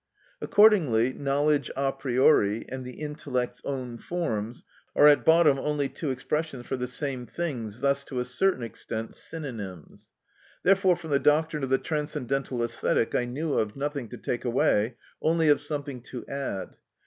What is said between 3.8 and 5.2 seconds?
forms" are